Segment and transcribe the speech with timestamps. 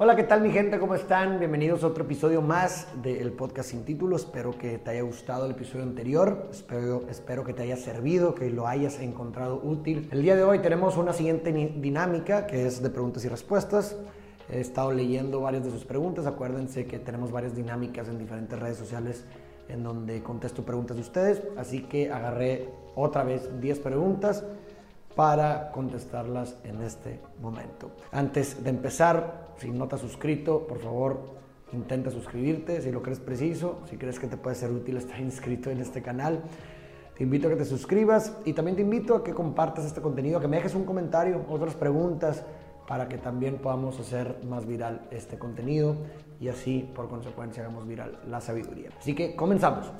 [0.00, 0.78] Hola, ¿qué tal mi gente?
[0.78, 1.40] ¿Cómo están?
[1.40, 4.14] Bienvenidos a otro episodio más del podcast sin título.
[4.14, 6.46] Espero que te haya gustado el episodio anterior.
[6.52, 10.08] Espero, espero que te haya servido, que lo hayas encontrado útil.
[10.12, 13.96] El día de hoy tenemos una siguiente dinámica que es de preguntas y respuestas.
[14.48, 16.26] He estado leyendo varias de sus preguntas.
[16.26, 19.24] Acuérdense que tenemos varias dinámicas en diferentes redes sociales
[19.68, 21.42] en donde contesto preguntas de ustedes.
[21.56, 24.44] Así que agarré otra vez 10 preguntas
[25.18, 27.90] para contestarlas en este momento.
[28.12, 31.18] Antes de empezar, si no te has suscrito, por favor,
[31.72, 35.72] intenta suscribirte si lo crees preciso, si crees que te puede ser útil estar inscrito
[35.72, 36.44] en este canal.
[37.16, 40.38] Te invito a que te suscribas y también te invito a que compartas este contenido,
[40.38, 42.44] a que me dejes un comentario, otras preguntas,
[42.86, 45.96] para que también podamos hacer más viral este contenido
[46.38, 48.90] y así, por consecuencia, hagamos viral la sabiduría.
[48.96, 49.90] Así que comenzamos.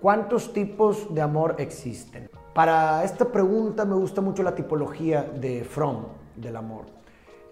[0.00, 2.30] ¿Cuántos tipos de amor existen?
[2.58, 6.86] Para esta pregunta me gusta mucho la tipología de Fromm del amor.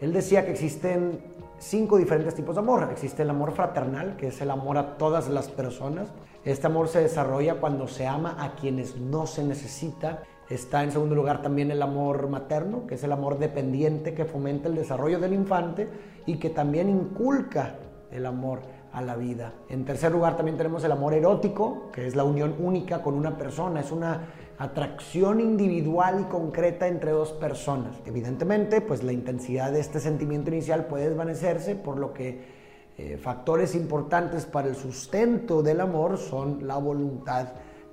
[0.01, 1.21] Él decía que existen
[1.61, 2.89] cinco diferentes tipos de amor.
[2.91, 6.09] Existe el amor fraternal, que es el amor a todas las personas.
[6.45, 10.25] Este amor se desarrolla cuando se ama a quienes no se necesita.
[10.51, 14.69] Está en segundo lugar también el amor materno, que es el amor dependiente que fomenta
[14.69, 15.89] el desarrollo del infante
[16.27, 17.77] y que también inculca
[18.11, 18.59] el amor
[18.93, 19.53] a la vida.
[19.69, 23.37] En tercer lugar también tenemos el amor erótico, que es la unión única con una
[23.37, 23.81] persona.
[23.81, 24.23] Es una
[24.59, 27.97] atracción individual y concreta entre dos personas.
[28.07, 32.57] Evidentemente, pues la intensidad de este sentimiento inicial puede desvanecerse, por lo que
[32.99, 37.49] eh, factores importantes para el sustento del amor son la voluntad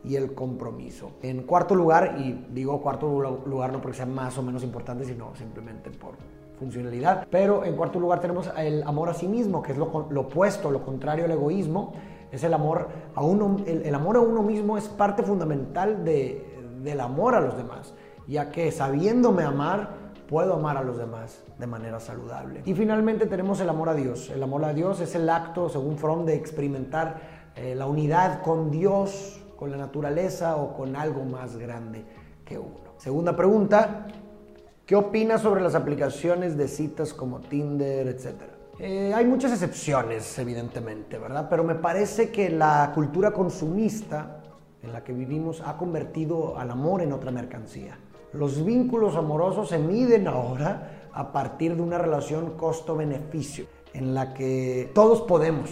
[0.05, 1.11] y el compromiso.
[1.21, 3.07] En cuarto lugar, y digo cuarto
[3.45, 6.15] lugar no porque sea más o menos importante, sino simplemente por
[6.57, 10.21] funcionalidad, pero en cuarto lugar tenemos el amor a sí mismo, que es lo, lo
[10.21, 11.93] opuesto, lo contrario al egoísmo,
[12.33, 16.43] es el amor a uno, el amor a uno mismo es parte fundamental de,
[16.81, 17.93] del amor a los demás,
[18.27, 19.89] ya que sabiéndome amar,
[20.27, 22.63] puedo amar a los demás de manera saludable.
[22.65, 24.31] Y finalmente tenemos el amor a Dios.
[24.31, 27.21] El amor a Dios es el acto, según Fromm, de experimentar
[27.55, 32.03] eh, la unidad con Dios, con la naturaleza o con algo más grande
[32.45, 32.95] que uno.
[32.97, 34.07] Segunda pregunta,
[34.87, 38.53] ¿qué opinas sobre las aplicaciones de citas como Tinder, etcétera?
[38.79, 41.47] Eh, hay muchas excepciones, evidentemente, ¿verdad?
[41.49, 44.41] Pero me parece que la cultura consumista
[44.81, 47.97] en la que vivimos ha convertido al amor en otra mercancía.
[48.33, 54.91] Los vínculos amorosos se miden ahora a partir de una relación costo-beneficio, en la que
[54.95, 55.69] todos podemos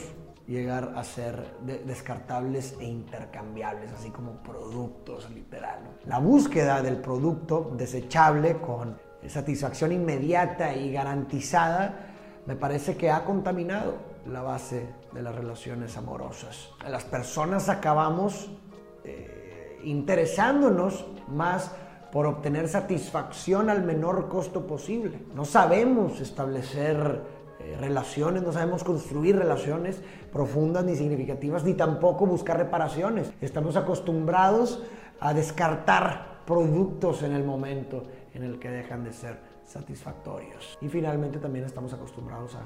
[0.48, 5.80] llegar a ser descartables e intercambiables, así como productos, literal.
[6.06, 8.98] La búsqueda del producto desechable con
[9.28, 12.11] satisfacción inmediata y garantizada
[12.46, 16.70] me parece que ha contaminado la base de las relaciones amorosas.
[16.88, 18.52] Las personas acabamos
[19.04, 21.72] eh, interesándonos más
[22.12, 25.20] por obtener satisfacción al menor costo posible.
[25.34, 27.22] No sabemos establecer
[27.60, 33.32] eh, relaciones, no sabemos construir relaciones profundas ni significativas, ni tampoco buscar reparaciones.
[33.40, 34.84] Estamos acostumbrados
[35.20, 38.04] a descartar productos en el momento
[38.34, 40.78] en el que dejan de ser satisfactorios.
[40.82, 42.64] Y finalmente también estamos acostumbrados a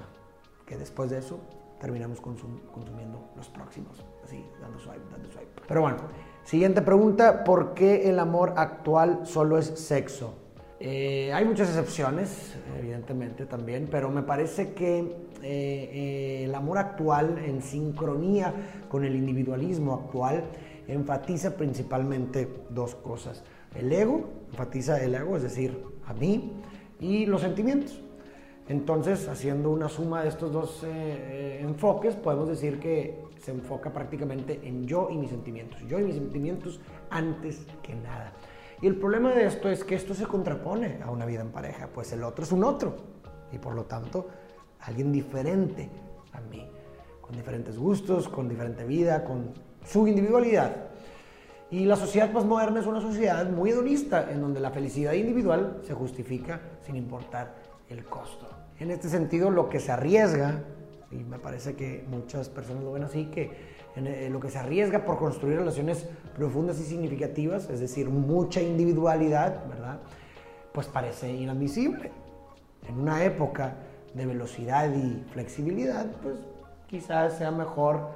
[0.66, 1.40] que después de eso
[1.80, 4.04] terminamos consumiendo los próximos.
[4.24, 5.62] Así, dando swipe, dando swipe.
[5.68, 5.98] Pero bueno,
[6.44, 10.34] siguiente pregunta, ¿por qué el amor actual solo es sexo?
[10.80, 15.06] Eh, hay muchas excepciones, evidentemente también, pero me parece que eh,
[15.42, 18.54] eh, el amor actual, en sincronía
[18.90, 20.44] con el individualismo actual,
[20.88, 23.44] enfatiza principalmente dos cosas.
[23.74, 26.62] El ego, enfatiza el ego, es decir, a mí,
[27.00, 28.02] y los sentimientos.
[28.68, 33.94] Entonces, haciendo una suma de estos dos eh, eh, enfoques, podemos decir que se enfoca
[33.94, 35.80] prácticamente en yo y mis sentimientos.
[35.88, 36.80] Yo y mis sentimientos
[37.12, 38.34] antes que nada.
[38.82, 41.88] Y el problema de esto es que esto se contrapone a una vida en pareja,
[41.94, 42.96] pues el otro es un otro
[43.52, 44.28] y por lo tanto
[44.82, 45.90] alguien diferente
[46.34, 46.68] a mí,
[47.22, 49.54] con diferentes gustos, con diferente vida, con
[49.86, 50.95] su individualidad.
[51.72, 55.94] Y la sociedad postmoderna es una sociedad muy hedonista, en donde la felicidad individual se
[55.94, 57.56] justifica sin importar
[57.90, 58.48] el costo.
[58.80, 60.62] En este sentido, lo que se arriesga,
[61.12, 64.60] y me parece que muchas personas lo ven así, que en eh, lo que se
[64.60, 70.00] arriesga por construir relaciones profundas y significativas, es decir, mucha individualidad, ¿verdad?
[70.72, 72.12] Pues parece inadmisible.
[72.88, 73.76] En una época
[74.14, 76.36] de velocidad y flexibilidad, pues
[76.88, 78.10] quizás sea mejor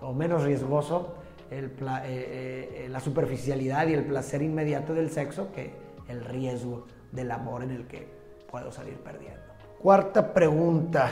[0.00, 1.14] o menos riesgoso
[1.58, 5.72] el, eh, eh, la superficialidad y el placer inmediato del sexo que
[6.08, 8.08] el riesgo del amor en el que
[8.50, 9.40] puedo salir perdiendo.
[9.80, 11.10] Cuarta pregunta.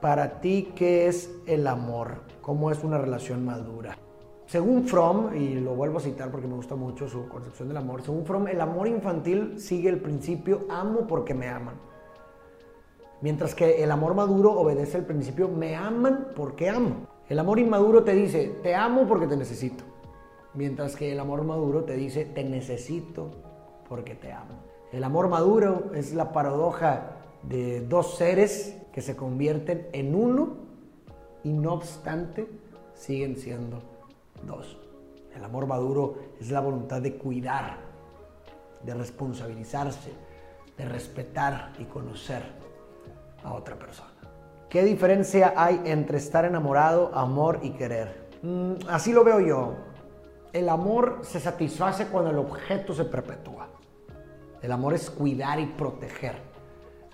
[0.00, 2.22] Para ti, ¿qué es el amor?
[2.40, 3.98] ¿Cómo es una relación madura?
[4.46, 8.02] Según Fromm, y lo vuelvo a citar porque me gusta mucho su concepción del amor,
[8.02, 11.74] según Fromm, el amor infantil sigue el principio amo porque me aman.
[13.20, 17.07] Mientras que el amor maduro obedece el principio me aman porque amo.
[17.28, 19.84] El amor inmaduro te dice te amo porque te necesito.
[20.54, 23.30] Mientras que el amor maduro te dice te necesito
[23.88, 24.54] porque te amo.
[24.92, 30.56] El amor maduro es la paradoja de dos seres que se convierten en uno
[31.44, 32.48] y no obstante
[32.94, 33.82] siguen siendo
[34.46, 34.78] dos.
[35.34, 37.76] El amor maduro es la voluntad de cuidar,
[38.82, 40.12] de responsabilizarse,
[40.76, 42.42] de respetar y conocer
[43.44, 44.07] a otra persona.
[44.68, 48.28] ¿Qué diferencia hay entre estar enamorado, amor y querer?
[48.42, 49.76] Mm, así lo veo yo.
[50.52, 53.68] El amor se satisface cuando el objeto se perpetúa.
[54.60, 56.34] El amor es cuidar y proteger.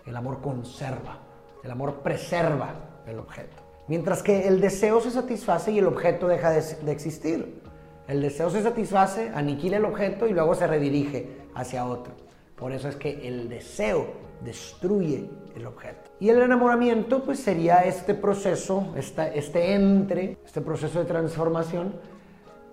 [0.05, 1.21] El amor conserva.
[1.63, 2.75] El amor preserva
[3.07, 3.63] el objeto.
[3.87, 7.63] Mientras que el deseo se satisface y el objeto deja de, de existir.
[8.09, 12.15] El deseo se satisface, aniquila el objeto y luego se redirige hacia otro.
[12.57, 16.11] Por eso es que el deseo destruye el objeto.
[16.21, 21.95] Y el enamoramiento pues sería este proceso, este entre, este proceso de transformación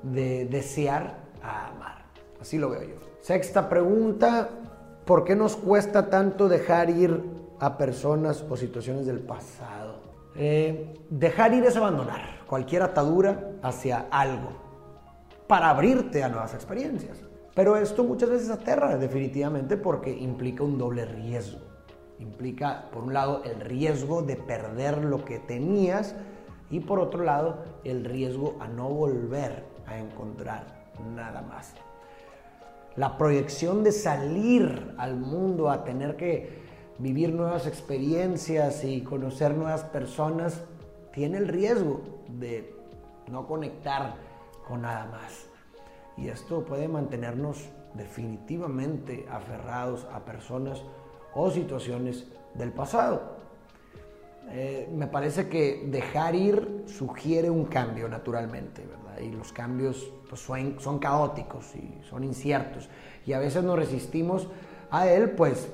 [0.04, 2.06] de desear a amar.
[2.40, 2.96] Así lo veo yo.
[3.22, 4.50] Sexta pregunta,
[5.06, 7.24] ¿por qué nos cuesta tanto dejar ir
[7.60, 10.02] a personas o situaciones del pasado?
[10.36, 14.50] Eh, dejar ir es abandonar cualquier atadura hacia algo
[15.48, 17.18] para abrirte a nuevas experiencias.
[17.54, 21.60] Pero esto muchas veces aterra definitivamente porque implica un doble riesgo.
[22.20, 26.16] Implica, por un lado, el riesgo de perder lo que tenías
[26.70, 30.66] y por otro lado, el riesgo a no volver a encontrar
[31.16, 31.74] nada más.
[32.96, 36.62] La proyección de salir al mundo a tener que
[37.00, 40.64] vivir nuevas experiencias y conocer nuevas personas
[41.12, 42.76] tiene el riesgo de
[43.30, 44.16] no conectar
[44.68, 45.51] con nada más.
[46.18, 50.82] Y esto puede mantenernos definitivamente aferrados a personas
[51.34, 53.42] o situaciones del pasado.
[54.50, 59.22] Eh, me parece que dejar ir sugiere un cambio naturalmente, ¿verdad?
[59.22, 62.90] Y los cambios pues, son, son caóticos y son inciertos.
[63.26, 64.48] Y a veces nos resistimos
[64.90, 65.70] a él, pues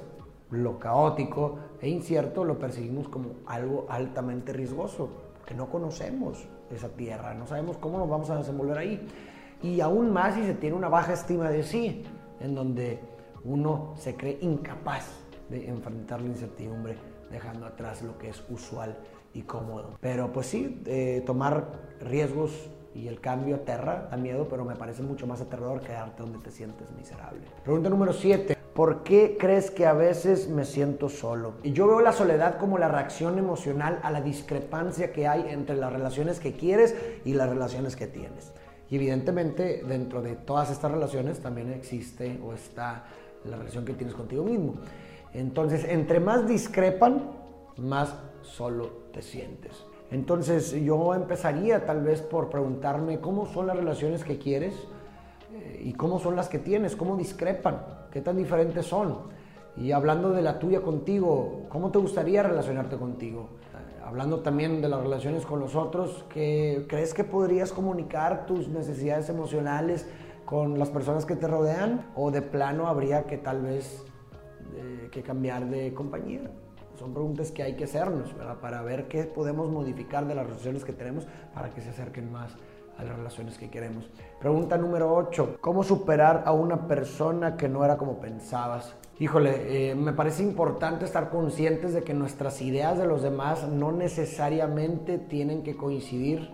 [0.51, 7.33] lo caótico e incierto lo percibimos como algo altamente riesgoso, porque no conocemos esa tierra,
[7.33, 9.07] no sabemos cómo nos vamos a desenvolver ahí
[9.61, 12.03] y aún más si se tiene una baja estima de sí,
[12.39, 12.99] en donde
[13.43, 15.07] uno se cree incapaz
[15.49, 16.97] de enfrentar la incertidumbre
[17.31, 18.97] dejando atrás lo que es usual
[19.33, 19.97] y cómodo.
[19.99, 21.71] Pero pues sí, eh, tomar
[22.01, 26.39] riesgos y el cambio aterra, da miedo, pero me parece mucho más aterrador quedarte donde
[26.39, 27.41] te sientes miserable.
[27.63, 28.57] Pregunta número 7.
[28.73, 31.53] ¿Por qué crees que a veces me siento solo?
[31.63, 35.75] Y yo veo la soledad como la reacción emocional a la discrepancia que hay entre
[35.75, 36.95] las relaciones que quieres
[37.25, 38.53] y las relaciones que tienes.
[38.89, 43.05] Y evidentemente dentro de todas estas relaciones también existe o está
[43.43, 44.75] la relación que tienes contigo mismo.
[45.33, 47.31] Entonces, entre más discrepan,
[47.77, 49.83] más solo te sientes.
[50.09, 54.73] Entonces, yo empezaría tal vez por preguntarme cómo son las relaciones que quieres
[55.53, 57.81] eh, y cómo son las que tienes, cómo discrepan,
[58.11, 59.17] qué tan diferentes son.
[59.75, 63.49] Y hablando de la tuya contigo, ¿cómo te gustaría relacionarte contigo?
[64.07, 69.27] Hablando también de las relaciones con los otros, que ¿crees que podrías comunicar tus necesidades
[69.27, 70.07] emocionales
[70.45, 72.05] con las personas que te rodean?
[72.15, 74.05] ¿O de plano habría que tal vez
[74.77, 76.39] eh, que cambiar de compañía?
[76.97, 80.93] Son preguntas que hay que hacernos para ver qué podemos modificar de las relaciones que
[80.93, 82.55] tenemos para que se acerquen más
[82.97, 84.09] a las relaciones que queremos.
[84.39, 85.57] Pregunta número 8.
[85.59, 88.95] ¿Cómo superar a una persona que no era como pensabas?
[89.19, 93.91] Híjole, eh, me parece importante estar conscientes de que nuestras ideas de los demás no
[93.91, 96.51] necesariamente tienen que coincidir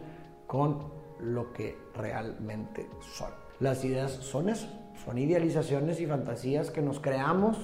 [0.47, 3.31] con lo que realmente son.
[3.59, 4.69] Las ideas son eso,
[5.03, 7.57] son idealizaciones y fantasías que nos creamos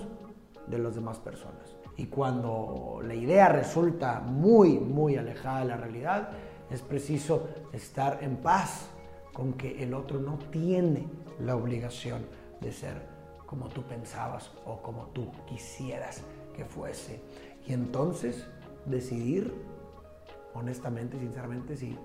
[0.68, 1.78] de las demás personas.
[1.96, 6.32] Y cuando la idea resulta muy, muy alejada de la realidad,
[6.70, 8.90] es preciso estar en paz
[9.32, 11.08] con que el otro no tiene
[11.40, 12.26] la obligación
[12.60, 13.09] de ser
[13.50, 16.22] como tú pensabas o como tú quisieras
[16.56, 17.20] que fuese.
[17.66, 18.46] Y entonces
[18.86, 19.52] decidir
[20.54, 21.98] honestamente, sinceramente, si,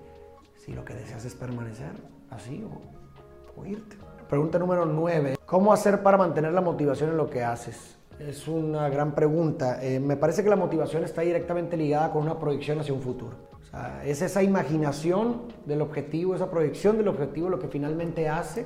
[0.55, 1.91] si lo que deseas es permanecer
[2.31, 3.95] así o, irte.
[4.27, 5.37] Pregunta número 9.
[5.45, 7.95] ¿Cómo hacer para mantener la motivación en lo que haces?
[8.19, 9.83] Es una gran pregunta.
[9.83, 13.37] Eh, me parece que la motivación está directamente ligada con una proyección hacia un futuro.
[13.71, 18.65] O es esa imaginación del objetivo, esa proyección del objetivo lo que finalmente hace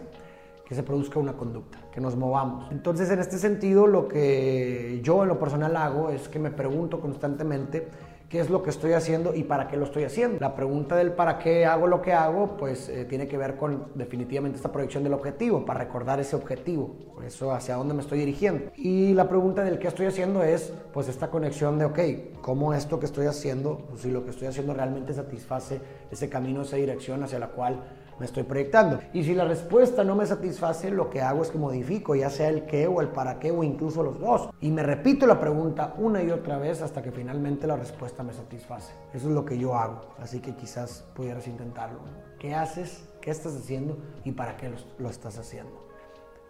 [0.70, 2.72] que se produzca una conducta, que nos movamos.
[2.72, 7.02] Entonces, en este sentido, lo que yo en lo personal hago es que me pregunto
[7.02, 7.88] constantemente
[8.30, 10.38] qué es lo que estoy haciendo y para qué lo estoy haciendo.
[10.40, 13.88] La pregunta del para qué hago lo que hago, pues eh, tiene que ver con
[13.96, 18.20] definitivamente esta proyección del objetivo, para recordar ese objetivo, por eso hacia dónde me estoy
[18.20, 18.70] dirigiendo.
[18.76, 22.00] Y la pregunta del qué estoy haciendo es, pues esta conexión de, ok,
[22.42, 26.62] ¿cómo esto que estoy haciendo, pues, si lo que estoy haciendo realmente satisface ese camino,
[26.62, 27.82] esa dirección hacia la cual
[28.20, 29.00] me estoy proyectando.
[29.14, 32.50] Y si la respuesta no me satisface, lo que hago es que modifico, ya sea
[32.50, 34.50] el qué o el para qué o incluso los dos.
[34.60, 38.34] Y me repito la pregunta una y otra vez hasta que finalmente la respuesta me
[38.34, 38.94] satisface.
[39.14, 40.02] Eso es lo que yo hago.
[40.20, 42.00] Así que quizás pudieras intentarlo.
[42.38, 43.08] ¿Qué haces?
[43.22, 43.98] ¿Qué estás haciendo?
[44.24, 45.88] ¿Y para qué lo, estás haciendo?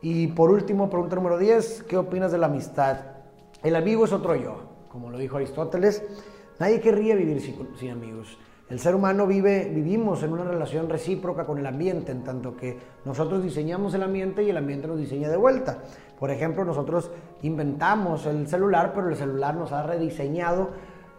[0.02, 2.98] Y por último, pregunta número 10, ¿qué opinas de la amistad?
[3.64, 6.04] El amigo es otro yo, como lo dijo Aristóteles.
[6.60, 8.38] Nadie querría vivir sin amigos.
[8.70, 12.78] El ser humano vive, vivimos en una relación recíproca con el ambiente, en tanto que
[13.04, 15.80] nosotros diseñamos el ambiente y el ambiente nos diseña de vuelta.
[16.20, 17.10] Por ejemplo, nosotros
[17.42, 20.70] inventamos el celular, pero el celular nos ha rediseñado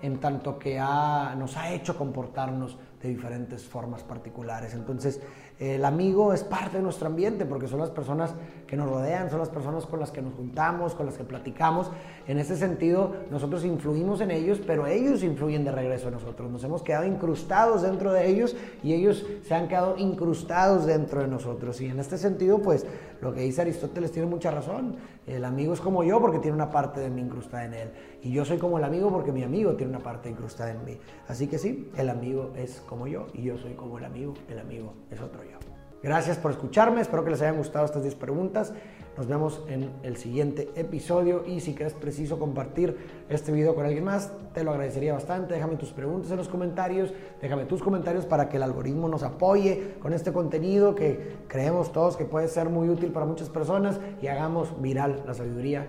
[0.00, 4.73] en tanto que nos ha hecho comportarnos de diferentes formas particulares.
[4.75, 5.21] Entonces,
[5.61, 8.33] el amigo es parte de nuestro ambiente porque son las personas
[8.67, 11.90] que nos rodean, son las personas con las que nos juntamos, con las que platicamos.
[12.26, 16.50] En ese sentido, nosotros influimos en ellos, pero ellos influyen de regreso en nosotros.
[16.50, 21.29] Nos hemos quedado incrustados dentro de ellos y ellos se han quedado incrustados dentro de
[21.29, 21.79] nosotros.
[21.83, 22.87] Y en este sentido, pues
[23.21, 24.97] lo que dice Aristóteles tiene mucha razón.
[25.27, 27.91] El amigo es como yo porque tiene una parte de mí incrustada en él.
[28.23, 30.99] Y yo soy como el amigo porque mi amigo tiene una parte incrustada en mí.
[31.29, 34.59] Así que sí, el amigo es como yo y yo soy como el amigo, el
[34.59, 35.70] amigo es otro yo.
[36.02, 38.73] Gracias por escucharme, espero que les hayan gustado estas 10 preguntas.
[39.19, 42.97] Nos vemos en el siguiente episodio y si crees preciso compartir
[43.28, 45.52] este video con alguien más, te lo agradecería bastante.
[45.52, 49.97] Déjame tus preguntas en los comentarios, déjame tus comentarios para que el algoritmo nos apoye
[50.00, 54.28] con este contenido que creemos todos que puede ser muy útil para muchas personas y
[54.28, 55.87] hagamos viral la sabiduría.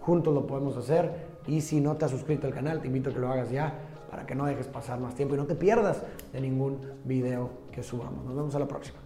[0.00, 3.14] Juntos lo podemos hacer y si no te has suscrito al canal, te invito a
[3.14, 3.72] que lo hagas ya
[4.10, 7.82] para que no dejes pasar más tiempo y no te pierdas de ningún video que
[7.82, 8.22] subamos.
[8.26, 9.05] Nos vemos a la próxima.